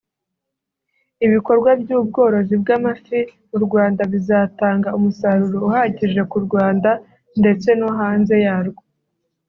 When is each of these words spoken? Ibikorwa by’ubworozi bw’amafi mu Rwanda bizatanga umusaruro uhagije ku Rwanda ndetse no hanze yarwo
Ibikorwa 1.25 1.69
by’ubworozi 1.81 2.55
bw’amafi 2.61 3.19
mu 3.49 3.57
Rwanda 3.65 4.01
bizatanga 4.13 4.89
umusaruro 4.97 5.57
uhagije 5.67 6.21
ku 6.31 6.37
Rwanda 6.45 6.89
ndetse 7.39 7.69
no 7.79 7.89
hanze 7.99 8.35
yarwo 8.45 8.83